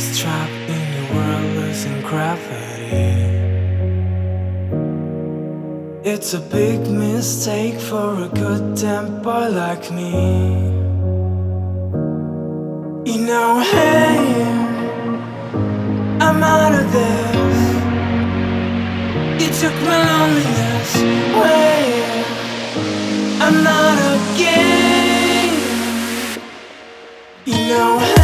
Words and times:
was 0.00 0.18
trapped 0.18 0.70
in 0.76 0.84
your 0.94 1.08
world 1.14 1.56
losing 1.56 2.00
gravity. 2.00 3.10
It's 6.12 6.32
a 6.32 6.40
big 6.40 6.80
mistake 6.88 7.78
for 7.78 8.08
a 8.26 8.28
good 8.42 8.64
boy 9.22 9.46
like 9.62 9.86
me. 9.98 10.12
You 13.10 13.18
know, 13.28 13.48
hey, 13.72 14.16
I'm 16.26 16.42
out 16.56 16.74
of 16.80 16.86
this. 16.98 17.58
You 19.42 19.48
took 19.60 19.76
my 19.88 19.98
loneliness 20.10 20.90
away. 21.36 21.80
I'm 23.44 23.56
not 23.70 23.96
again. 24.14 25.50
You 27.44 27.58
know, 27.68 28.19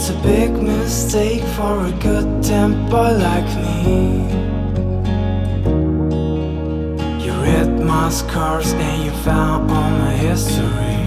It's 0.00 0.10
a 0.10 0.22
big 0.22 0.52
mistake 0.52 1.42
for 1.56 1.84
a 1.84 1.90
good 1.98 2.40
damn 2.40 2.88
boy 2.88 3.18
like 3.18 3.50
me. 3.56 4.30
You 7.24 7.32
read 7.42 7.80
my 7.84 8.08
scars 8.08 8.74
and 8.74 9.04
you 9.06 9.10
found 9.24 9.68
all 9.68 9.90
my 9.90 10.12
history. 10.12 11.02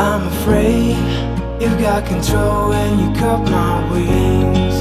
I'm 0.00 0.26
afraid 0.26 0.96
you 1.62 1.68
got 1.78 2.04
control 2.08 2.72
and 2.72 3.00
you 3.00 3.20
cut 3.20 3.48
my 3.48 3.92
wings. 3.92 4.76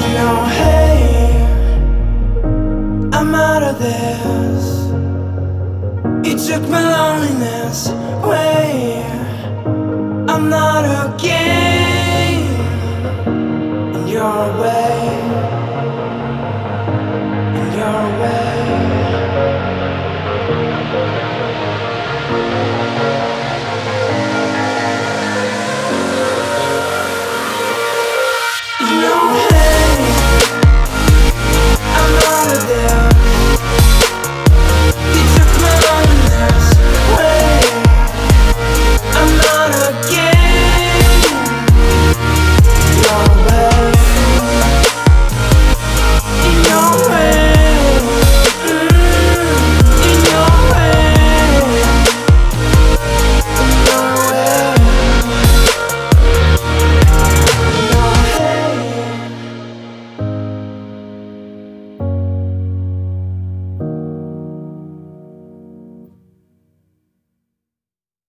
You 0.00 0.08
know, 0.16 0.36
hey, 0.60 1.44
I'm 3.12 3.34
out 3.34 3.62
of 3.64 3.78
this. 3.78 4.71
You 6.32 6.38
took 6.38 6.66
my 6.70 6.80
loneliness 6.80 7.90
away. 8.24 9.04
I'm 10.30 10.48
not 10.48 10.84
again 11.14 12.40
in 13.94 14.08
your 14.08 14.58
way. 14.58 14.91